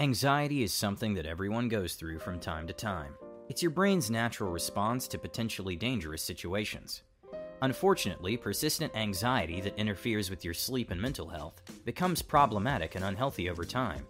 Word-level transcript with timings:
Anxiety 0.00 0.62
is 0.62 0.72
something 0.72 1.12
that 1.14 1.26
everyone 1.26 1.66
goes 1.66 1.94
through 1.94 2.20
from 2.20 2.38
time 2.38 2.68
to 2.68 2.72
time. 2.72 3.14
It's 3.48 3.62
your 3.62 3.72
brain's 3.72 4.12
natural 4.12 4.52
response 4.52 5.08
to 5.08 5.18
potentially 5.18 5.74
dangerous 5.74 6.22
situations. 6.22 7.02
Unfortunately, 7.62 8.36
persistent 8.36 8.94
anxiety 8.94 9.60
that 9.60 9.76
interferes 9.76 10.30
with 10.30 10.44
your 10.44 10.54
sleep 10.54 10.92
and 10.92 11.02
mental 11.02 11.28
health 11.28 11.60
becomes 11.84 12.22
problematic 12.22 12.94
and 12.94 13.04
unhealthy 13.04 13.50
over 13.50 13.64
time. 13.64 14.06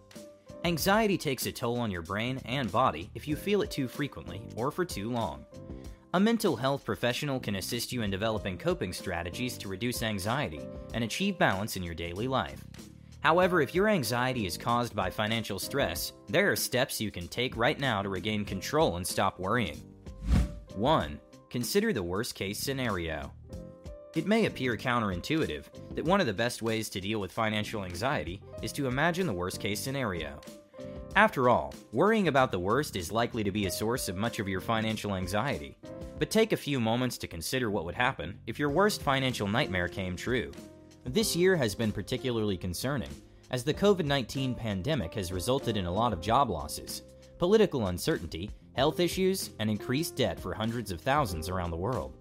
Anxiety 0.64 1.16
takes 1.16 1.46
a 1.46 1.52
toll 1.52 1.78
on 1.78 1.90
your 1.90 2.02
brain 2.02 2.38
and 2.44 2.70
body 2.70 3.08
if 3.14 3.26
you 3.26 3.34
feel 3.34 3.62
it 3.62 3.70
too 3.70 3.88
frequently 3.88 4.42
or 4.56 4.70
for 4.70 4.84
too 4.84 5.10
long. 5.10 5.46
A 6.12 6.20
mental 6.20 6.54
health 6.54 6.84
professional 6.84 7.40
can 7.40 7.56
assist 7.56 7.92
you 7.92 8.02
in 8.02 8.10
developing 8.10 8.58
coping 8.58 8.92
strategies 8.92 9.56
to 9.56 9.68
reduce 9.68 10.02
anxiety 10.02 10.60
and 10.92 11.02
achieve 11.02 11.38
balance 11.38 11.78
in 11.78 11.82
your 11.82 11.94
daily 11.94 12.28
life. 12.28 12.62
However, 13.20 13.60
if 13.60 13.74
your 13.74 13.88
anxiety 13.88 14.46
is 14.46 14.56
caused 14.56 14.94
by 14.94 15.10
financial 15.10 15.58
stress, 15.58 16.12
there 16.28 16.50
are 16.52 16.56
steps 16.56 17.00
you 17.00 17.10
can 17.10 17.26
take 17.28 17.56
right 17.56 17.78
now 17.78 18.02
to 18.02 18.08
regain 18.08 18.44
control 18.44 18.96
and 18.96 19.06
stop 19.06 19.38
worrying. 19.38 19.82
1. 20.76 21.20
Consider 21.50 21.92
the 21.92 22.02
worst 22.02 22.34
case 22.34 22.58
scenario. 22.58 23.32
It 24.14 24.26
may 24.26 24.46
appear 24.46 24.76
counterintuitive 24.76 25.64
that 25.94 26.04
one 26.04 26.20
of 26.20 26.26
the 26.26 26.32
best 26.32 26.62
ways 26.62 26.88
to 26.90 27.00
deal 27.00 27.20
with 27.20 27.32
financial 27.32 27.84
anxiety 27.84 28.40
is 28.62 28.72
to 28.72 28.86
imagine 28.86 29.26
the 29.26 29.32
worst 29.32 29.60
case 29.60 29.80
scenario. 29.80 30.40
After 31.16 31.48
all, 31.48 31.74
worrying 31.92 32.28
about 32.28 32.52
the 32.52 32.58
worst 32.58 32.94
is 32.94 33.10
likely 33.10 33.42
to 33.42 33.50
be 33.50 33.66
a 33.66 33.70
source 33.70 34.08
of 34.08 34.16
much 34.16 34.38
of 34.38 34.48
your 34.48 34.60
financial 34.60 35.14
anxiety. 35.14 35.76
But 36.18 36.30
take 36.30 36.52
a 36.52 36.56
few 36.56 36.80
moments 36.80 37.18
to 37.18 37.26
consider 37.26 37.70
what 37.70 37.84
would 37.84 37.94
happen 37.94 38.38
if 38.46 38.58
your 38.58 38.70
worst 38.70 39.02
financial 39.02 39.48
nightmare 39.48 39.88
came 39.88 40.16
true. 40.16 40.52
This 41.10 41.34
year 41.34 41.56
has 41.56 41.74
been 41.74 41.90
particularly 41.90 42.58
concerning, 42.58 43.08
as 43.50 43.64
the 43.64 43.72
COVID 43.72 44.04
19 44.04 44.54
pandemic 44.54 45.14
has 45.14 45.32
resulted 45.32 45.78
in 45.78 45.86
a 45.86 45.90
lot 45.90 46.12
of 46.12 46.20
job 46.20 46.50
losses, 46.50 47.00
political 47.38 47.86
uncertainty, 47.86 48.50
health 48.74 49.00
issues, 49.00 49.48
and 49.58 49.70
increased 49.70 50.16
debt 50.16 50.38
for 50.38 50.52
hundreds 50.52 50.90
of 50.90 51.00
thousands 51.00 51.48
around 51.48 51.70
the 51.70 51.76
world. 51.78 52.14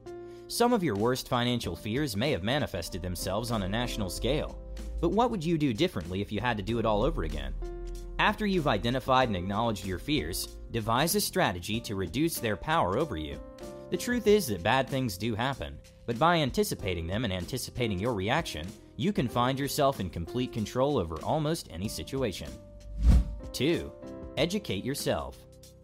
Some 0.47 0.71
of 0.71 0.85
your 0.85 0.95
worst 0.95 1.27
financial 1.27 1.75
fears 1.75 2.15
may 2.15 2.31
have 2.31 2.43
manifested 2.43 3.01
themselves 3.01 3.51
on 3.51 3.63
a 3.63 3.67
national 3.67 4.09
scale, 4.09 4.57
but 5.01 5.09
what 5.09 5.31
would 5.31 5.43
you 5.43 5.57
do 5.57 5.73
differently 5.73 6.21
if 6.21 6.31
you 6.31 6.39
had 6.39 6.55
to 6.55 6.63
do 6.63 6.79
it 6.79 6.85
all 6.85 7.03
over 7.03 7.23
again? 7.23 7.53
After 8.19 8.45
you've 8.45 8.67
identified 8.67 9.27
and 9.27 9.35
acknowledged 9.35 9.85
your 9.85 9.99
fears, 9.99 10.55
devise 10.71 11.13
a 11.13 11.19
strategy 11.19 11.81
to 11.81 11.95
reduce 11.95 12.39
their 12.39 12.55
power 12.55 12.97
over 12.97 13.17
you. 13.17 13.37
The 13.89 13.97
truth 13.97 14.27
is 14.27 14.47
that 14.47 14.63
bad 14.63 14.89
things 14.89 15.17
do 15.17 15.33
happen, 15.33 15.77
but 16.05 16.19
by 16.19 16.37
anticipating 16.37 17.07
them 17.07 17.23
and 17.23 17.31
anticipating 17.31 17.97
your 17.97 18.13
reaction, 18.13 18.67
you 18.97 19.13
can 19.13 19.29
find 19.29 19.57
yourself 19.57 20.01
in 20.01 20.09
complete 20.09 20.51
control 20.51 20.97
over 20.97 21.15
almost 21.23 21.69
any 21.71 21.87
situation. 21.87 22.49
2. 23.53 23.89
Educate 24.35 24.83
yourself. 24.83 25.37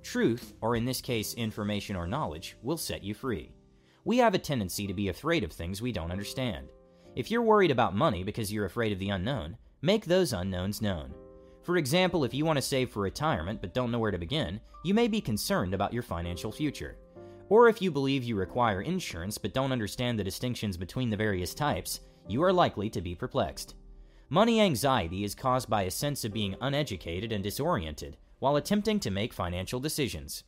Truth, 0.04 0.54
or 0.60 0.76
in 0.76 0.84
this 0.84 1.00
case, 1.00 1.34
information 1.36 1.96
or 1.96 2.06
knowledge, 2.06 2.58
will 2.62 2.76
set 2.76 3.06
you 3.06 3.14
free. 3.14 3.54
We 4.04 4.18
have 4.18 4.34
a 4.34 4.40
tendency 4.40 4.86
to 4.86 4.94
be 4.94 5.08
afraid 5.08 5.46
of 5.46 5.54
things 5.54 5.82
we 5.82 5.94
don't 5.94 6.12
understand. 6.12 6.68
If 7.16 7.32
you're 7.32 7.42
worried 7.42 7.72
about 7.72 7.96
money 7.96 8.26
because 8.26 8.52
you're 8.52 8.66
afraid 8.66 8.92
of 8.92 9.00
the 9.00 9.12
unknown, 9.12 9.56
make 9.82 10.06
those 10.06 10.34
unknowns 10.34 10.82
known. 10.82 11.14
For 11.62 11.78
example, 11.78 12.26
if 12.26 12.34
you 12.34 12.44
want 12.44 12.58
to 12.58 12.62
save 12.62 12.90
for 12.90 13.02
retirement 13.02 13.62
but 13.62 13.74
don't 13.74 13.92
know 13.92 14.00
where 14.00 14.12
to 14.12 14.18
begin, 14.18 14.60
you 14.84 14.94
may 14.94 15.08
be 15.08 15.22
concerned 15.22 15.74
about 15.74 15.94
your 15.94 16.04
financial 16.04 16.52
future. 16.52 16.98
Or 17.54 17.70
if 17.70 17.84
you 17.84 17.92
believe 17.92 18.24
you 18.24 18.36
require 18.36 18.82
insurance 18.82 19.38
but 19.38 19.54
don't 19.54 19.72
understand 19.72 20.18
the 20.18 20.24
distinctions 20.24 20.76
between 20.76 21.12
the 21.12 21.18
various 21.18 21.54
types, 21.54 22.00
you 22.28 22.42
are 22.42 22.52
likely 22.52 22.90
to 22.90 23.00
be 23.00 23.14
perplexed. 23.14 23.76
Money 24.30 24.60
anxiety 24.60 25.24
is 25.24 25.36
caused 25.36 25.70
by 25.70 25.84
a 25.84 25.92
sense 25.92 26.26
of 26.26 26.34
being 26.34 26.56
uneducated 26.62 27.32
and 27.32 27.44
disoriented 27.44 28.18
while 28.40 28.56
attempting 28.56 29.00
to 29.02 29.12
make 29.12 29.36
financial 29.36 29.80
decisions. 29.80 30.46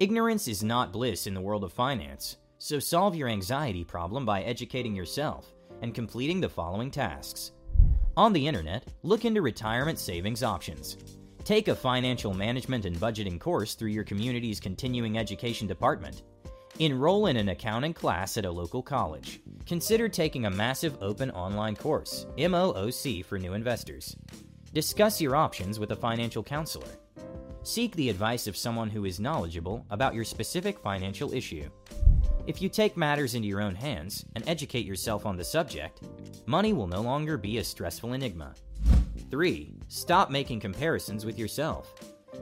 Ignorance 0.00 0.48
is 0.48 0.64
not 0.64 0.92
bliss 0.92 1.28
in 1.28 1.34
the 1.34 1.40
world 1.40 1.62
of 1.62 1.72
finance, 1.72 2.38
so 2.58 2.80
solve 2.80 3.14
your 3.14 3.28
anxiety 3.28 3.84
problem 3.84 4.26
by 4.26 4.42
educating 4.42 4.96
yourself 4.96 5.54
and 5.82 5.94
completing 5.94 6.40
the 6.40 6.48
following 6.48 6.90
tasks. 6.90 7.52
On 8.16 8.32
the 8.32 8.48
internet, 8.48 8.92
look 9.04 9.24
into 9.24 9.40
retirement 9.40 10.00
savings 10.00 10.42
options. 10.42 11.15
Take 11.46 11.68
a 11.68 11.76
financial 11.76 12.34
management 12.34 12.86
and 12.86 12.96
budgeting 12.96 13.38
course 13.38 13.76
through 13.76 13.90
your 13.90 14.02
community's 14.02 14.58
continuing 14.58 15.16
education 15.16 15.68
department. 15.68 16.24
Enroll 16.80 17.28
in 17.28 17.36
an 17.36 17.50
accounting 17.50 17.94
class 17.94 18.36
at 18.36 18.44
a 18.44 18.50
local 18.50 18.82
college. 18.82 19.38
Consider 19.64 20.08
taking 20.08 20.46
a 20.46 20.50
massive 20.50 21.00
open 21.00 21.30
online 21.30 21.76
course, 21.76 22.26
MOOC 22.36 23.24
for 23.24 23.38
new 23.38 23.52
investors. 23.52 24.16
Discuss 24.72 25.20
your 25.20 25.36
options 25.36 25.78
with 25.78 25.92
a 25.92 25.96
financial 25.96 26.42
counselor. 26.42 26.88
Seek 27.62 27.94
the 27.94 28.10
advice 28.10 28.48
of 28.48 28.56
someone 28.56 28.90
who 28.90 29.04
is 29.04 29.20
knowledgeable 29.20 29.86
about 29.90 30.16
your 30.16 30.24
specific 30.24 30.80
financial 30.80 31.32
issue. 31.32 31.70
If 32.48 32.60
you 32.60 32.68
take 32.68 32.96
matters 32.96 33.36
into 33.36 33.46
your 33.46 33.62
own 33.62 33.76
hands 33.76 34.24
and 34.34 34.42
educate 34.48 34.84
yourself 34.84 35.24
on 35.24 35.36
the 35.36 35.44
subject, 35.44 36.00
money 36.46 36.72
will 36.72 36.88
no 36.88 37.02
longer 37.02 37.38
be 37.38 37.58
a 37.58 37.64
stressful 37.64 38.14
enigma. 38.14 38.52
3. 39.30 39.74
Stop 39.88 40.30
making 40.30 40.60
comparisons 40.60 41.24
with 41.24 41.38
yourself. 41.38 41.94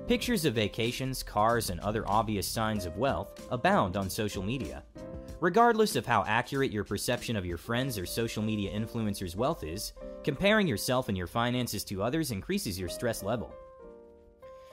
Pictures 0.09 0.45
of 0.45 0.55
vacations, 0.55 1.23
cars, 1.23 1.71
and 1.71 1.81
other 1.81 2.07
obvious 2.07 2.47
signs 2.47 2.85
of 2.85 2.97
wealth 2.97 3.47
abound 3.51 3.97
on 3.97 4.11
social 4.11 4.43
media. 4.43 4.83
Regardless 5.41 5.97
of 5.97 6.07
how 6.07 6.25
accurate 6.27 6.71
your 6.71 6.85
perception 6.85 7.37
of 7.37 7.47
your 7.47 7.57
friends 7.57 7.99
or 7.99 8.07
social 8.07 8.43
media 8.43 8.73
influencers' 8.73 9.37
wealth 9.37 9.65
is, 9.65 9.93
comparing 10.23 10.67
yourself 10.67 11.09
and 11.09 11.17
your 11.17 11.27
finances 11.27 11.85
to 11.85 12.03
others 12.03 12.31
increases 12.31 12.79
your 12.79 12.89
stress 12.89 13.23
level. 13.23 13.53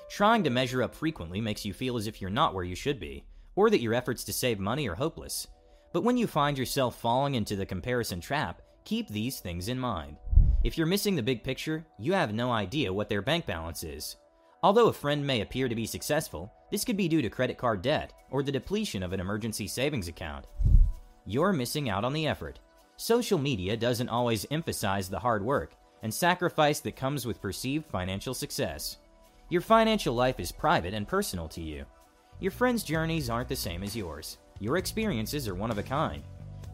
Trying 0.10 0.44
to 0.44 0.50
measure 0.50 0.84
up 0.84 0.94
frequently 0.94 1.40
makes 1.40 1.66
you 1.66 1.74
feel 1.74 1.98
as 1.98 2.08
if 2.08 2.22
you're 2.22 2.30
not 2.30 2.54
where 2.54 2.63
you 2.66 2.75
should 2.75 3.00
be, 3.00 3.24
or 3.56 3.69
that 3.69 3.81
your 3.81 3.94
efforts 3.94 4.24
to 4.25 4.34
save 4.34 4.60
money 4.60 4.88
are 4.88 4.96
hopeless. 4.96 5.48
But 5.94 6.04
when 6.04 6.18
you 6.18 6.28
find 6.28 6.58
yourself 6.58 7.00
falling 7.00 7.36
into 7.36 7.56
the 7.56 7.66
comparison 7.66 8.22
trap, 8.22 8.62
keep 8.86 9.08
these 9.08 9.40
things 9.40 9.68
in 9.68 9.80
mind. 9.80 10.18
If 10.63 10.78
you're 10.78 10.86
missing 10.86 11.16
the 11.16 11.24
big 11.24 11.44
picture, 11.44 11.84
you 11.98 12.13
have 12.13 12.36
no 12.36 12.52
idea 12.52 12.94
what 12.94 13.10
their 13.10 13.24
bank 13.24 13.48
balance 13.48 13.84
is. 13.84 14.18
Although 14.62 14.90
a 14.90 14.94
friend 14.94 15.25
may 15.25 15.42
appear 15.42 15.68
to 15.68 15.74
be 15.74 15.88
successful, 15.88 16.52
this 16.69 16.86
could 16.86 16.98
be 16.98 17.08
due 17.08 17.24
to 17.24 17.31
credit 17.31 17.58
card 17.58 17.81
debt 17.81 18.13
or 18.30 18.44
the 18.44 18.52
depletion 18.52 19.02
of 19.02 19.12
an 19.12 19.19
emergency 19.19 19.66
savings 19.66 20.08
account. 20.08 20.46
You're 21.25 21.52
missing 21.52 21.90
out 21.90 22.06
on 22.06 22.13
the 22.13 22.28
effort. 22.28 22.60
Social 22.98 23.40
media 23.40 23.75
doesn't 23.75 24.10
always 24.10 24.46
emphasize 24.52 25.10
the 25.10 25.18
hard 25.18 25.44
work 25.44 25.74
and 26.04 26.13
sacrifice 26.13 26.80
that 26.81 26.96
comes 26.96 27.25
with 27.25 27.42
perceived 27.42 27.88
financial 27.88 28.36
success. 28.36 28.98
Your 29.50 29.62
financial 29.62 30.13
life 30.13 30.40
is 30.40 30.52
private 30.52 30.94
and 30.94 31.08
personal 31.08 31.48
to 31.50 31.62
you. 31.62 31.86
Your 32.40 32.52
friends' 32.52 32.84
journeys 32.84 33.31
aren't 33.31 33.50
the 33.50 33.56
same 33.56 33.81
as 33.81 33.96
yours. 33.96 34.38
Your 34.60 34.78
experiences 34.78 35.48
are 35.48 35.56
one 35.56 35.72
of 35.72 35.80
a 35.80 35.84
kind. 35.84 36.22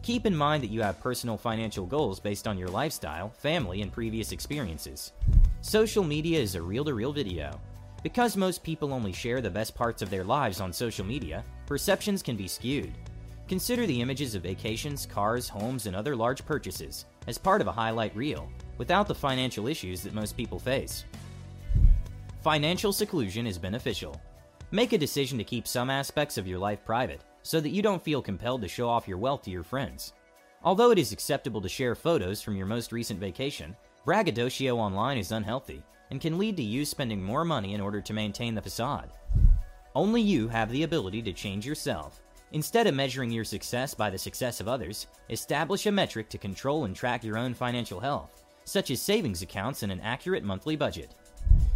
Keep 0.02 0.26
in 0.26 0.34
mind 0.34 0.62
that 0.62 0.70
you 0.70 0.80
have 0.80 1.00
personal 1.00 1.36
financial 1.36 1.84
goals 1.84 2.20
based 2.20 2.48
on 2.48 2.56
your 2.56 2.68
lifestyle, 2.68 3.30
family, 3.30 3.82
and 3.82 3.92
previous 3.92 4.32
experiences. 4.32 5.12
Social 5.60 6.04
media 6.04 6.40
is 6.40 6.54
a 6.54 6.62
reel 6.62 6.84
to 6.84 6.94
reel 6.94 7.12
video. 7.12 7.60
Because 8.02 8.36
most 8.36 8.62
people 8.62 8.92
only 8.92 9.12
share 9.12 9.40
the 9.40 9.50
best 9.50 9.74
parts 9.74 10.00
of 10.00 10.08
their 10.08 10.24
lives 10.24 10.60
on 10.60 10.72
social 10.72 11.04
media, 11.04 11.44
perceptions 11.66 12.22
can 12.22 12.36
be 12.36 12.46
skewed. 12.46 12.92
Consider 13.48 13.86
the 13.86 14.00
images 14.00 14.34
of 14.34 14.42
vacations, 14.42 15.04
cars, 15.04 15.48
homes, 15.48 15.86
and 15.86 15.96
other 15.96 16.14
large 16.14 16.44
purchases 16.46 17.06
as 17.26 17.36
part 17.36 17.60
of 17.60 17.66
a 17.66 17.72
highlight 17.72 18.14
reel, 18.14 18.48
without 18.78 19.08
the 19.08 19.14
financial 19.14 19.66
issues 19.66 20.02
that 20.02 20.14
most 20.14 20.36
people 20.36 20.58
face. 20.58 21.04
Financial 22.42 22.92
seclusion 22.92 23.46
is 23.46 23.58
beneficial. 23.58 24.20
Make 24.70 24.92
a 24.92 24.98
decision 24.98 25.38
to 25.38 25.44
keep 25.44 25.66
some 25.66 25.90
aspects 25.90 26.38
of 26.38 26.46
your 26.46 26.58
life 26.58 26.84
private 26.84 27.22
so 27.42 27.60
that 27.60 27.70
you 27.70 27.82
don't 27.82 28.02
feel 28.02 28.22
compelled 28.22 28.62
to 28.62 28.68
show 28.68 28.88
off 28.88 29.08
your 29.08 29.18
wealth 29.18 29.42
to 29.42 29.50
your 29.50 29.62
friends. 29.62 30.12
Although 30.62 30.90
it 30.90 30.98
is 30.98 31.12
acceptable 31.12 31.60
to 31.60 31.68
share 31.68 31.94
photos 31.94 32.42
from 32.42 32.56
your 32.56 32.66
most 32.66 32.92
recent 32.92 33.20
vacation, 33.20 33.76
braggadocio 34.04 34.76
online 34.76 35.18
is 35.18 35.32
unhealthy 35.32 35.82
and 36.10 36.20
can 36.20 36.38
lead 36.38 36.56
to 36.56 36.62
you 36.62 36.84
spending 36.84 37.22
more 37.22 37.44
money 37.44 37.74
in 37.74 37.80
order 37.80 38.00
to 38.00 38.12
maintain 38.12 38.54
the 38.54 38.62
facade. 38.62 39.10
Only 39.94 40.20
you 40.20 40.48
have 40.48 40.70
the 40.70 40.82
ability 40.82 41.22
to 41.22 41.32
change 41.32 41.66
yourself. 41.66 42.20
Instead 42.52 42.86
of 42.86 42.94
measuring 42.94 43.30
your 43.30 43.44
success 43.44 43.94
by 43.94 44.08
the 44.08 44.18
success 44.18 44.60
of 44.60 44.68
others, 44.68 45.06
establish 45.28 45.86
a 45.86 45.92
metric 45.92 46.28
to 46.30 46.38
control 46.38 46.84
and 46.84 46.96
track 46.96 47.22
your 47.22 47.36
own 47.36 47.52
financial 47.52 48.00
health, 48.00 48.42
such 48.64 48.90
as 48.90 49.02
savings 49.02 49.42
accounts 49.42 49.82
and 49.82 49.92
an 49.92 50.00
accurate 50.00 50.44
monthly 50.44 50.74
budget. 50.74 51.14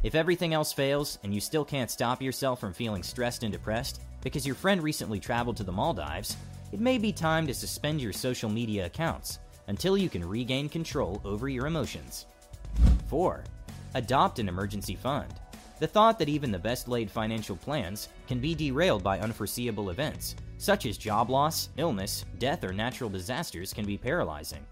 If 0.03 0.15
everything 0.15 0.55
else 0.55 0.73
fails 0.73 1.19
and 1.23 1.35
you 1.35 1.41
still 1.41 1.65
can't 1.65 1.91
stop 1.91 2.23
yourself 2.23 2.59
from 2.59 2.73
feeling 2.73 3.03
stressed 3.03 3.43
and 3.43 3.53
depressed 3.53 4.01
because 4.23 4.47
your 4.47 4.55
friend 4.55 4.83
recently 4.83 5.21
traveled 5.21 5.57
to 5.59 5.65
the 5.65 5.73
Maldives, 5.73 6.37
it 6.73 6.81
may 6.81 6.97
be 6.97 7.13
time 7.13 7.47
to 7.47 7.55
suspend 7.55 8.01
your 8.01 8.13
social 8.13 8.49
media 8.49 8.87
accounts 8.87 9.39
until 9.69 9.97
you 9.97 10.09
can 10.09 10.27
regain 10.27 10.69
control 10.69 11.21
over 11.25 11.49
your 11.49 11.67
emotions. 11.67 12.27
4. 13.09 13.45
Adopt 13.95 14.39
an 14.39 14.49
emergency 14.49 14.95
fund. 14.95 15.35
The 15.79 15.87
thought 15.87 16.19
that 16.19 16.29
even 16.29 16.53
the 16.53 16.59
best 16.59 16.89
laid 16.89 17.11
financial 17.11 17.57
plans 17.57 18.09
can 18.29 18.39
be 18.39 18.55
derailed 18.55 19.03
by 19.03 19.19
unforeseeable 19.19 19.91
events, 19.91 20.37
such 20.57 20.87
as 20.87 20.97
job 20.97 21.29
loss, 21.29 21.71
illness, 21.77 22.25
death, 22.39 22.63
or 22.63 22.73
natural 22.73 23.11
disasters, 23.11 23.73
can 23.73 23.85
be 23.85 23.99
paralyzing. 23.99 24.65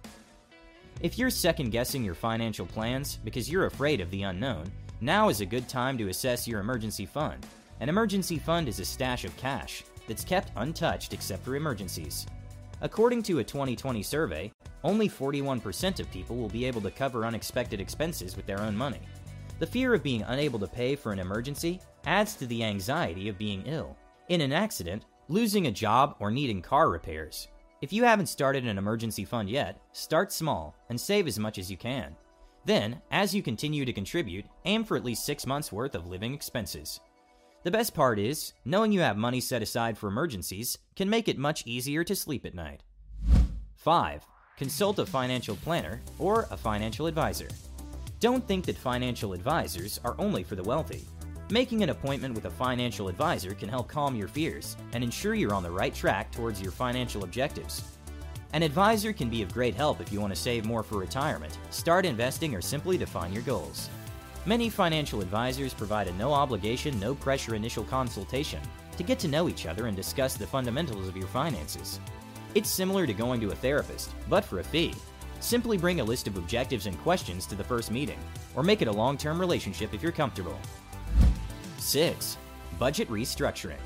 If 1.01 1.19
you're 1.19 1.31
second 1.31 1.71
guessing 1.71 2.05
your 2.05 2.15
financial 2.15 2.67
plans 2.67 3.17
because 3.25 3.51
you're 3.51 3.67
afraid 3.67 4.01
of 4.01 4.11
the 4.11 4.23
unknown, 4.23 4.71
now 5.01 5.31
is 5.31 5.41
a 5.41 5.47
good 5.47 5.69
time 5.69 5.99
to 5.99 6.09
assess 6.09 6.47
your 6.47 6.61
emergency 6.61 7.07
fund. 7.07 7.45
An 7.81 7.89
emergency 7.89 8.39
fund 8.39 8.69
is 8.69 8.79
a 8.79 8.85
stash 8.85 9.25
of 9.25 9.37
cash 9.39 9.85
that's 10.07 10.23
kept 10.23 10.53
untouched 10.57 11.15
except 11.15 11.43
for 11.43 11.57
emergencies. 11.57 12.27
According 12.83 13.23
to 13.25 13.39
a 13.39 13.45
2020 13.45 14.03
survey, 14.03 14.53
only 14.85 15.09
41% 15.09 15.99
of 15.99 16.11
people 16.11 16.37
will 16.37 16.49
be 16.49 16.67
able 16.67 16.83
to 16.83 16.91
cover 16.91 17.25
unexpected 17.25 17.81
expenses 17.81 18.37
with 18.37 18.47
their 18.47 18.61
own 18.61 18.77
money. 18.77 19.01
The 19.61 19.67
fear 19.67 19.95
of 19.95 20.03
being 20.03 20.23
unable 20.23 20.59
to 20.59 20.67
pay 20.67 20.95
for 20.95 21.13
an 21.13 21.19
emergency 21.19 21.81
adds 22.07 22.35
to 22.37 22.47
the 22.47 22.65
anxiety 22.65 23.29
of 23.29 23.39
being 23.39 23.63
ill. 23.67 23.97
In 24.29 24.41
an 24.43 24.53
accident, 24.53 25.05
losing 25.29 25.67
a 25.67 25.73
job, 25.73 26.17
or 26.19 26.31
needing 26.31 26.61
car 26.61 26.91
repairs. 26.91 27.49
If 27.81 27.93
you 27.93 28.05
haven't 28.05 28.27
started 28.27 28.67
an 28.67 28.79
emergency 28.79 29.25
fund 29.25 29.49
yet, 29.49 29.81
start 29.93 30.33
small 30.33 30.75
and 30.91 31.01
save 31.01 31.27
as 31.27 31.39
much 31.39 31.59
as 31.59 31.71
you 31.71 31.79
can. 31.79 32.15
Then, 32.65 33.01
as 33.11 33.35
you 33.35 33.43
continue 33.43 33.87
to 33.87 33.93
contribute, 33.93 34.45
aim 34.67 34.85
for 34.85 34.97
at 34.97 35.05
least 35.05 35.25
six 35.25 35.47
months' 35.47 35.73
worth 35.73 35.95
of 35.95 36.07
living 36.07 36.35
expenses. 36.35 37.01
The 37.63 37.71
best 37.71 37.93
part 37.93 38.19
is, 38.19 38.55
knowing 38.65 38.91
you 38.91 39.01
have 39.01 39.19
money 39.19 39.39
set 39.39 39.61
aside 39.61 39.99
for 39.99 40.09
emergencies 40.09 40.79
can 40.97 41.11
make 41.11 41.29
it 41.29 41.37
much 41.37 41.67
easier 41.67 42.03
to 42.05 42.17
sleep 42.17 42.47
at 42.47 42.55
night. 42.55 42.83
5. 43.77 44.25
Consult 44.57 44.99
a 44.99 45.05
financial 45.05 45.57
planner 45.57 46.01
or 46.19 46.49
a 46.51 46.57
financial 46.57 47.07
advisor. 47.07 47.49
Don't 48.19 48.47
think 48.49 48.65
that 48.65 48.79
financial 48.79 49.35
advisors 49.35 50.01
are 50.05 50.15
only 50.19 50.43
for 50.43 50.55
the 50.55 50.63
wealthy. 50.63 51.05
Making 51.51 51.83
an 51.83 51.91
appointment 51.91 52.35
with 52.35 52.47
a 52.47 52.51
financial 52.51 53.09
advisor 53.09 53.53
can 53.55 53.69
help 53.69 53.89
calm 53.89 54.15
your 54.15 54.29
fears 54.29 54.79
and 54.95 55.05
ensure 55.05 55.35
you're 55.35 55.53
on 55.53 55.63
the 55.63 55.71
right 55.71 55.95
track 55.95 56.33
towards 56.33 56.63
your 56.63 56.73
financial 56.73 57.25
objectives. 57.25 57.83
An 58.55 58.63
advisor 58.63 59.13
can 59.13 59.29
be 59.29 59.43
of 59.43 59.53
great 59.53 59.75
help 59.75 60.01
if 60.01 60.11
you 60.11 60.21
want 60.21 60.35
to 60.35 60.41
save 60.41 60.65
more 60.65 60.83
for 60.83 60.99
retirement, 60.99 61.59
start 61.69 62.07
investing, 62.07 62.55
or 62.55 62.63
simply 62.63 62.97
define 62.97 63.35
your 63.35 63.43
goals. 63.43 63.91
Many 64.47 64.71
financial 64.71 65.21
advisors 65.21 65.75
provide 65.75 66.09
a 66.09 66.15
no 66.15 66.33
obligation, 66.33 66.99
no 66.99 67.15
pressure 67.15 67.55
initial 67.55 67.85
consultation 67.85 68.61
to 68.97 69.03
get 69.03 69.19
to 69.19 69.29
know 69.29 69.51
each 69.51 69.67
other 69.67 69.87
and 69.87 69.95
discuss 69.95 70.35
the 70.35 70.47
fundamentals 70.47 71.09
of 71.09 71.17
your 71.17 71.27
finances. 71.27 72.01
It's 72.55 72.71
similar 72.71 73.07
to 73.07 73.13
going 73.13 73.43
to 73.43 73.51
a 73.51 73.55
therapist, 73.55 74.15
but 74.31 74.43
for 74.43 74.61
a 74.61 74.65
fee. 74.65 74.95
Simply 75.41 75.77
bring 75.77 76.01
a 76.01 76.05
list 76.05 76.27
of 76.27 76.39
objectives 76.39 76.87
and 76.87 76.99
questions 77.01 77.45
to 77.47 77.55
the 77.55 77.65
first 77.65 77.91
meeting, 77.91 78.19
or 78.57 78.63
make 78.63 78.81
it 78.81 78.89
a 78.89 78.93
long 78.93 79.19
term 79.19 79.39
relationship 79.39 79.93
if 79.93 80.03
you're 80.03 80.11
comfortable. 80.11 80.59
6. 81.77 82.39
Budget 82.79 83.11
restructuring. 83.11 83.81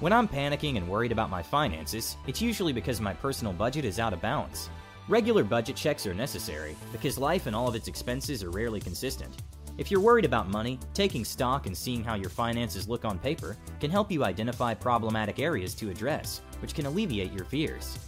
When 0.00 0.14
I'm 0.14 0.28
panicking 0.28 0.78
and 0.78 0.88
worried 0.88 1.12
about 1.12 1.28
my 1.28 1.42
finances, 1.42 2.16
it's 2.26 2.40
usually 2.40 2.72
because 2.72 3.02
my 3.02 3.12
personal 3.12 3.52
budget 3.52 3.84
is 3.84 3.98
out 3.98 4.14
of 4.14 4.22
balance. 4.22 4.70
Regular 5.08 5.44
budget 5.44 5.76
checks 5.76 6.06
are 6.06 6.14
necessary 6.14 6.74
because 6.90 7.18
life 7.18 7.46
and 7.46 7.54
all 7.54 7.68
of 7.68 7.74
its 7.74 7.88
expenses 7.88 8.42
are 8.42 8.50
rarely 8.50 8.80
consistent. 8.80 9.36
If 9.78 9.90
you're 9.90 10.00
worried 10.00 10.24
about 10.24 10.50
money, 10.50 10.78
taking 10.94 11.24
stock 11.24 11.66
and 11.66 11.76
seeing 11.76 12.04
how 12.04 12.14
your 12.14 12.28
finances 12.28 12.88
look 12.88 13.04
on 13.04 13.18
paper 13.18 13.56
can 13.80 13.90
help 13.90 14.10
you 14.10 14.24
identify 14.24 14.74
problematic 14.74 15.38
areas 15.38 15.74
to 15.76 15.90
address, 15.90 16.42
which 16.60 16.74
can 16.74 16.86
alleviate 16.86 17.32
your 17.32 17.44
fears. 17.44 17.98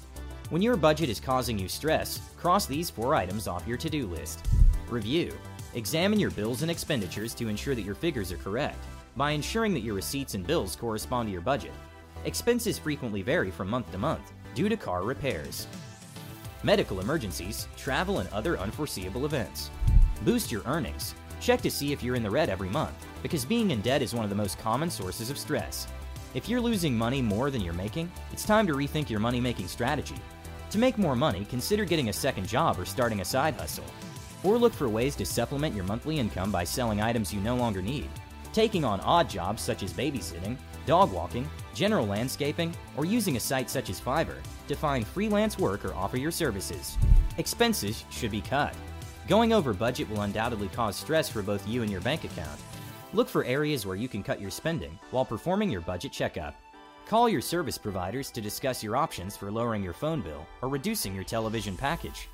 When 0.50 0.60
your 0.60 0.76
budget 0.76 1.08
is 1.08 1.18
causing 1.18 1.58
you 1.58 1.68
stress, 1.68 2.20
cross 2.36 2.66
these 2.66 2.90
four 2.90 3.14
items 3.14 3.48
off 3.48 3.66
your 3.66 3.78
to 3.78 3.88
do 3.88 4.06
list. 4.06 4.46
Review. 4.90 5.32
Examine 5.74 6.20
your 6.20 6.30
bills 6.30 6.60
and 6.60 6.70
expenditures 6.70 7.32
to 7.34 7.48
ensure 7.48 7.74
that 7.74 7.86
your 7.86 7.94
figures 7.94 8.30
are 8.30 8.36
correct, 8.36 8.84
by 9.16 9.30
ensuring 9.30 9.72
that 9.72 9.80
your 9.80 9.94
receipts 9.94 10.34
and 10.34 10.46
bills 10.46 10.76
correspond 10.76 11.28
to 11.28 11.32
your 11.32 11.40
budget. 11.40 11.72
Expenses 12.26 12.78
frequently 12.78 13.22
vary 13.22 13.50
from 13.50 13.70
month 13.70 13.90
to 13.92 13.98
month 13.98 14.32
due 14.54 14.68
to 14.68 14.76
car 14.76 15.02
repairs, 15.02 15.66
medical 16.62 17.00
emergencies, 17.00 17.66
travel, 17.76 18.18
and 18.18 18.28
other 18.30 18.58
unforeseeable 18.58 19.24
events. 19.24 19.70
Boost 20.22 20.52
your 20.52 20.62
earnings. 20.66 21.14
Check 21.42 21.60
to 21.62 21.70
see 21.70 21.92
if 21.92 22.04
you're 22.04 22.14
in 22.14 22.22
the 22.22 22.30
red 22.30 22.48
every 22.48 22.68
month, 22.68 22.94
because 23.20 23.44
being 23.44 23.72
in 23.72 23.80
debt 23.80 24.00
is 24.00 24.14
one 24.14 24.22
of 24.22 24.30
the 24.30 24.36
most 24.36 24.60
common 24.60 24.88
sources 24.88 25.28
of 25.28 25.36
stress. 25.36 25.88
If 26.34 26.48
you're 26.48 26.60
losing 26.60 26.96
money 26.96 27.20
more 27.20 27.50
than 27.50 27.60
you're 27.60 27.74
making, 27.74 28.12
it's 28.32 28.44
time 28.44 28.64
to 28.68 28.74
rethink 28.74 29.10
your 29.10 29.18
money 29.18 29.40
making 29.40 29.66
strategy 29.66 30.14
to 30.70 30.78
make 30.78 30.96
more 30.96 31.14
money, 31.14 31.44
consider 31.50 31.84
getting 31.84 32.08
a 32.08 32.12
second 32.12 32.48
job 32.48 32.78
or 32.78 32.86
starting 32.86 33.20
a 33.20 33.24
side 33.24 33.54
hustle. 33.56 33.84
Or 34.42 34.56
look 34.56 34.72
for 34.72 34.88
ways 34.88 35.14
to 35.16 35.26
supplement 35.26 35.74
your 35.74 35.84
monthly 35.84 36.18
income 36.18 36.50
by 36.50 36.64
selling 36.64 37.02
items 37.02 37.34
you 37.34 37.40
no 37.42 37.56
longer 37.56 37.82
need, 37.82 38.08
taking 38.54 38.84
on 38.84 39.00
odd 39.00 39.28
jobs 39.28 39.60
such 39.60 39.82
as 39.82 39.92
babysitting, 39.92 40.56
dog 40.86 41.12
walking, 41.12 41.46
general 41.74 42.06
landscaping, 42.06 42.74
or 42.96 43.04
using 43.04 43.36
a 43.36 43.40
site 43.40 43.68
such 43.68 43.90
as 43.90 44.00
Fiverr 44.00 44.38
to 44.68 44.74
find 44.74 45.06
freelance 45.06 45.58
work 45.58 45.84
or 45.84 45.92
offer 45.92 46.16
your 46.16 46.30
services. 46.30 46.96
Expenses 47.36 48.04
should 48.10 48.30
be 48.30 48.40
cut. 48.40 48.74
Going 49.28 49.52
over 49.52 49.72
budget 49.72 50.10
will 50.10 50.22
undoubtedly 50.22 50.68
cause 50.68 50.96
stress 50.96 51.28
for 51.28 51.42
both 51.42 51.66
you 51.68 51.82
and 51.82 51.90
your 51.90 52.00
bank 52.00 52.24
account. 52.24 52.60
Look 53.12 53.28
for 53.28 53.44
areas 53.44 53.86
where 53.86 53.96
you 53.96 54.08
can 54.08 54.22
cut 54.22 54.40
your 54.40 54.50
spending 54.50 54.98
while 55.12 55.24
performing 55.24 55.70
your 55.70 55.80
budget 55.80 56.12
checkup. 56.12 56.56
Call 57.06 57.28
your 57.28 57.40
service 57.40 57.78
providers 57.78 58.30
to 58.32 58.40
discuss 58.40 58.82
your 58.82 58.96
options 58.96 59.36
for 59.36 59.52
lowering 59.52 59.82
your 59.82 59.92
phone 59.92 60.22
bill 60.22 60.44
or 60.60 60.68
reducing 60.68 61.14
your 61.14 61.24
television 61.24 61.76
package. 61.76 62.28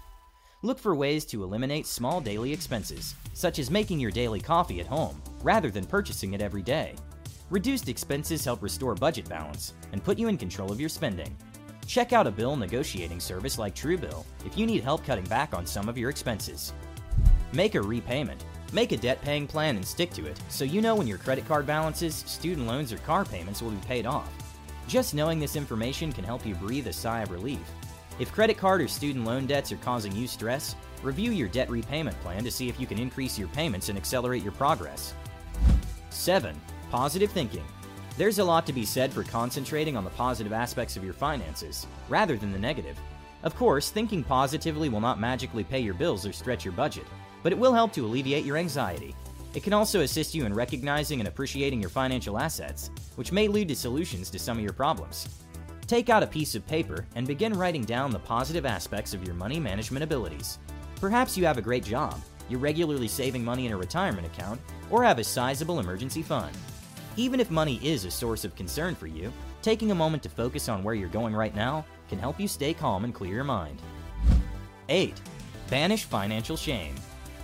Look 0.63 0.79
for 0.79 0.95
ways 0.95 1.25
to 1.27 1.45
eliminate 1.45 1.87
small 1.87 2.23
daily 2.23 2.53
expenses, 2.53 3.15
such 3.35 3.59
as 3.59 3.71
making 3.71 4.01
your 4.01 4.11
daily 4.11 4.41
coffee 4.41 4.81
at 4.81 4.87
home 4.87 5.21
rather 5.43 5.71
than 5.71 5.85
purchasing 5.85 6.33
it 6.33 6.41
every 6.41 6.63
day. 6.63 6.95
Reduced 7.51 7.89
expenses 7.89 8.45
help 8.45 8.63
restore 8.63 8.95
budget 8.95 9.29
balance 9.29 9.75
and 9.93 10.03
put 10.03 10.19
you 10.19 10.29
in 10.29 10.39
control 10.39 10.73
of 10.73 10.81
your 10.81 10.89
spending. 10.89 11.37
Check 11.89 12.13
out 12.13 12.27
a 12.27 12.31
bill 12.31 12.55
negotiating 12.55 13.19
service 13.19 13.59
like 13.59 13.75
Truebill 13.75 14.27
if 14.45 14.59
you 14.59 14.67
need 14.67 14.85
help 14.85 15.07
cutting 15.07 15.25
back 15.25 15.55
on 15.55 15.65
some 15.65 15.89
of 15.89 15.97
your 15.97 16.11
expenses. 16.11 16.75
Make 17.55 17.77
a 17.77 17.81
repayment. 17.81 18.45
Make 18.75 18.93
a 18.93 18.99
debt 18.99 19.23
paying 19.23 19.47
plan 19.47 19.77
and 19.77 19.87
stick 19.87 20.13
to 20.13 20.27
it 20.27 20.39
so 20.51 20.67
you 20.67 20.83
know 20.83 20.95
when 20.95 21.07
your 21.07 21.17
credit 21.17 21.49
card 21.49 21.67
balances, 21.67 22.15
student 22.15 22.67
loans, 22.67 22.93
or 22.93 22.99
car 22.99 23.25
payments 23.25 23.63
will 23.63 23.71
be 23.71 23.87
paid 23.87 24.05
off. 24.05 24.31
Just 24.87 25.15
knowing 25.15 25.41
this 25.41 25.57
information 25.57 26.13
can 26.13 26.25
help 26.25 26.45
you 26.45 26.55
breathe 26.57 26.89
a 26.89 26.93
sigh 26.93 27.23
of 27.23 27.31
relief. 27.31 27.67
If 28.19 28.33
credit 28.33 28.59
card 28.59 28.83
or 28.83 28.89
student 28.89 29.25
loan 29.25 29.47
debts 29.47 29.73
are 29.73 29.79
causing 29.79 30.15
you 30.15 30.27
stress, 30.27 30.77
review 31.03 31.31
your 31.31 31.49
debt 31.49 31.71
repayment 31.71 32.21
plan 32.21 32.45
to 32.45 32.51
see 32.51 32.69
if 32.69 32.79
you 32.79 32.87
can 32.87 32.99
increase 32.99 33.39
your 33.39 33.49
payments 33.49 33.89
and 33.89 33.97
accelerate 33.97 34.43
your 34.43 34.53
progress. 34.53 35.15
7. 36.11 36.55
Positive 36.91 37.33
thinking. 37.33 37.65
There's 38.19 38.41
a 38.41 38.45
lot 38.45 38.67
to 38.67 38.73
be 38.73 38.85
said 38.85 39.13
for 39.13 39.23
concentrating 39.23 39.97
on 39.97 40.03
the 40.03 40.11
positive 40.11 40.53
aspects 40.53 40.97
of 40.97 41.05
your 41.05 41.13
finances, 41.13 41.87
rather 42.09 42.37
than 42.37 42.51
the 42.51 42.59
negative. 42.59 42.99
Of 43.45 43.55
course, 43.55 43.91
thinking 43.91 44.25
positively 44.25 44.89
will 44.89 45.01
not 45.01 45.21
magically 45.21 45.63
pay 45.63 45.79
your 45.79 45.95
bills 45.95 46.27
or 46.27 46.33
stretch 46.33 46.65
your 46.65 46.73
budget, 46.73 47.07
but 47.45 47.53
it 47.53 47.59
will 47.59 47.73
help 47.73 47.93
to 47.93 48.05
alleviate 48.05 48.45
your 48.45 48.57
anxiety. 48.57 49.15
It 49.55 49.63
can 49.63 49.73
also 49.73 50.01
assist 50.01 50.35
you 50.35 50.47
in 50.47 50.53
recognizing 50.53 51.21
and 51.21 51.29
appreciating 51.29 51.81
your 51.81 51.91
financial 51.91 52.41
assets, 52.41 52.91
which 53.15 53.31
may 53.31 53.47
lead 53.47 53.69
to 53.69 53.77
solutions 53.77 54.31
to 54.31 54.39
some 54.41 54.59
of 54.59 54.65
your 54.65 54.73
problems. 54.73 55.29
Take 55.87 56.09
out 56.09 56.25
a 56.25 56.27
piece 56.27 56.57
of 56.57 56.67
paper 56.67 57.07
and 57.15 57.25
begin 57.25 57.53
writing 57.53 57.85
down 57.85 58.11
the 58.11 58.19
positive 58.19 58.67
aspects 58.67 59.15
of 59.15 59.25
your 59.25 59.37
money 59.37 59.61
management 59.61 60.03
abilities. 60.03 60.59
Perhaps 60.97 61.39
you 61.39 61.47
have 61.47 61.57
a 61.57 61.63
great 61.63 61.85
job, 61.85 62.21
you're 62.49 62.59
regularly 62.59 63.07
saving 63.07 63.45
money 63.45 63.67
in 63.67 63.73
a 63.73 63.77
retirement 63.77 64.27
account, 64.27 64.61
or 64.91 65.05
have 65.05 65.21
a 65.21 65.25
sizable 65.25 65.79
emergency 65.79 66.21
fund. 66.21 66.57
Even 67.19 67.41
if 67.41 67.51
money 67.51 67.81
is 67.83 68.05
a 68.05 68.13
source 68.13 68.45
of 68.45 68.55
concern 68.55 68.95
for 68.95 69.09
you, 69.09 69.33
taking 69.61 69.91
a 69.91 69.95
moment 69.95 70.23
to 70.23 70.29
focus 70.29 70.69
on 70.69 70.85
where 70.85 70.95
you're 70.95 71.09
going 71.09 71.35
right 71.35 71.53
now 71.53 71.85
can 72.09 72.17
help 72.17 72.39
you 72.39 72.47
stay 72.47 72.73
calm 72.73 73.03
and 73.03 73.13
clear 73.13 73.35
your 73.35 73.43
mind. 73.43 73.83
8. 74.89 75.21
Banish 75.69 76.05
financial 76.05 76.57
shame. 76.57 76.95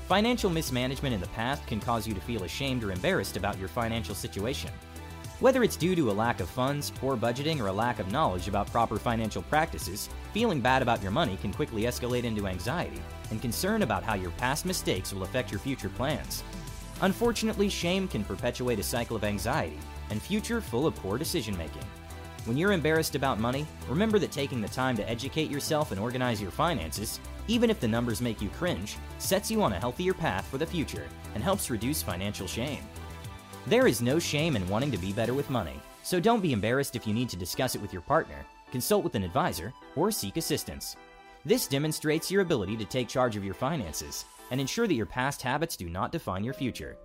Financial 0.07 0.49
mismanagement 0.49 1.13
in 1.13 1.21
the 1.21 1.27
past 1.29 1.67
can 1.67 1.81
cause 1.81 2.07
you 2.07 2.15
to 2.15 2.21
feel 2.21 2.45
ashamed 2.45 2.85
or 2.85 2.93
embarrassed 2.93 3.37
about 3.37 3.59
your 3.59 3.67
financial 3.67 4.15
situation. 4.15 4.71
Whether 5.41 5.65
it's 5.65 5.77
due 5.77 5.97
to 5.97 6.13
a 6.13 6.13
lack 6.13 6.39
of 6.39 6.49
funds, 6.49 6.93
poor 6.93 7.17
budgeting, 7.17 7.61
or 7.61 7.67
a 7.67 7.73
lack 7.73 7.99
of 7.99 8.13
knowledge 8.13 8.47
about 8.47 8.71
proper 8.71 8.97
financial 8.97 9.43
practices, 9.43 10.09
feeling 10.33 10.61
bad 10.61 10.83
about 10.83 11.03
your 11.03 11.11
money 11.11 11.37
can 11.39 11.53
quickly 11.53 11.83
escalate 11.83 12.23
into 12.23 12.47
anxiety 12.47 13.03
and 13.33 13.43
concern 13.43 13.83
about 13.83 14.05
how 14.05 14.15
your 14.15 14.31
past 14.33 14.67
mistakes 14.67 15.13
will 15.13 15.25
affect 15.25 15.51
your 15.51 15.59
future 15.59 15.89
plans. 15.89 16.45
Unfortunately, 17.05 17.69
shame 17.69 18.09
can 18.09 18.25
perpetuate 18.25 18.79
a 18.79 18.83
cycle 18.83 19.15
of 19.15 19.25
anxiety 19.25 19.79
and 20.09 20.23
future 20.23 20.63
full 20.63 20.87
of 20.87 20.95
poor 20.97 21.19
decision 21.19 21.55
making. 21.59 21.85
When 22.47 22.57
you're 22.57 22.73
embarrassed 22.73 23.15
about 23.15 23.39
money, 23.39 23.67
remember 23.91 24.19
that 24.19 24.33
taking 24.33 24.63
the 24.63 24.69
time 24.69 24.97
to 24.97 25.09
educate 25.09 25.51
yourself 25.51 25.93
and 25.93 26.01
organize 26.01 26.41
your 26.41 26.51
finances, 26.51 27.21
even 27.47 27.69
if 27.69 27.79
the 27.79 27.87
numbers 27.87 28.23
make 28.23 28.41
you 28.41 28.49
cringe, 28.49 28.97
sets 29.19 29.51
you 29.51 29.63
on 29.63 29.75
a 29.75 29.79
healthier 29.79 30.15
path 30.15 30.47
for 30.47 30.57
the 30.57 30.65
future 30.65 31.07
and 31.35 31.45
helps 31.45 31.69
reduce 31.69 32.03
financial 32.03 32.47
shame. 32.47 32.83
There 33.67 33.87
is 33.87 34.01
no 34.01 34.19
shame 34.19 34.57
in 34.57 34.67
wanting 34.71 34.91
to 34.91 34.99
be 34.99 35.13
better 35.13 35.35
with 35.35 35.51
money, 35.51 35.79
so 36.03 36.21
don't 36.21 36.41
be 36.41 36.55
embarrassed 36.55 36.97
if 36.97 37.07
you 37.07 37.13
need 37.13 37.29
to 37.29 37.37
discuss 37.37 37.75
it 37.75 37.83
with 37.83 37.93
your 37.93 38.03
partner, 38.03 38.47
consult 38.73 39.05
with 39.05 39.15
an 39.15 39.25
advisor, 39.25 39.75
or 39.95 40.11
seek 40.11 40.39
assistance. 40.39 40.97
This 41.45 41.67
demonstrates 41.67 42.31
your 42.31 42.41
ability 42.41 42.79
to 42.79 42.87
take 42.87 43.09
charge 43.09 43.37
of 43.37 43.45
your 43.45 43.53
finances 43.53 44.25
and 44.55 44.61
ensure 44.61 44.87
that 44.87 44.95
your 44.95 45.05
past 45.05 45.43
habits 45.43 45.77
do 45.77 45.89
not 45.89 46.13
define 46.13 46.45
your 46.45 46.55
future. 46.55 46.97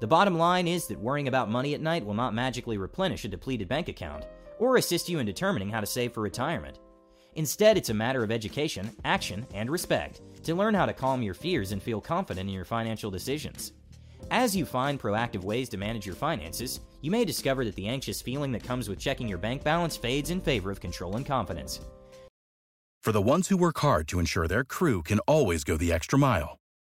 The 0.00 0.08
bottom 0.08 0.36
line 0.36 0.66
is 0.66 0.88
that 0.88 0.98
worrying 0.98 1.28
about 1.28 1.48
money 1.48 1.72
at 1.72 1.80
night 1.80 2.04
will 2.04 2.14
not 2.14 2.34
magically 2.34 2.78
replenish 2.78 3.24
a 3.24 3.28
depleted 3.28 3.68
bank 3.68 3.86
account 3.86 4.24
or 4.58 4.76
assist 4.76 5.08
you 5.08 5.20
in 5.20 5.24
determining 5.24 5.70
how 5.70 5.78
to 5.78 5.86
save 5.86 6.12
for 6.12 6.20
retirement. 6.20 6.80
Instead, 7.36 7.76
it's 7.76 7.90
a 7.90 7.94
matter 7.94 8.24
of 8.24 8.32
education, 8.32 8.90
action, 9.04 9.46
and 9.54 9.70
respect 9.70 10.20
to 10.42 10.56
learn 10.56 10.74
how 10.74 10.84
to 10.84 10.92
calm 10.92 11.22
your 11.22 11.32
fears 11.32 11.70
and 11.70 11.80
feel 11.80 12.00
confident 12.00 12.48
in 12.48 12.54
your 12.56 12.64
financial 12.64 13.08
decisions. 13.08 13.72
As 14.32 14.56
you 14.56 14.66
find 14.66 14.98
proactive 14.98 15.44
ways 15.44 15.68
to 15.68 15.76
manage 15.76 16.06
your 16.06 16.16
finances, 16.16 16.80
you 17.02 17.12
may 17.12 17.24
discover 17.24 17.64
that 17.64 17.76
the 17.76 17.86
anxious 17.86 18.20
feeling 18.20 18.50
that 18.50 18.64
comes 18.64 18.88
with 18.88 18.98
checking 18.98 19.28
your 19.28 19.38
bank 19.38 19.62
balance 19.62 19.96
fades 19.96 20.30
in 20.30 20.40
favor 20.40 20.72
of 20.72 20.80
control 20.80 21.14
and 21.14 21.24
confidence. 21.24 21.78
For 23.04 23.12
the 23.12 23.22
ones 23.22 23.46
who 23.46 23.56
work 23.56 23.78
hard 23.78 24.08
to 24.08 24.18
ensure 24.18 24.48
their 24.48 24.64
crew 24.64 25.04
can 25.04 25.20
always 25.20 25.62
go 25.62 25.76
the 25.76 25.92
extra 25.92 26.18
mile, 26.18 26.58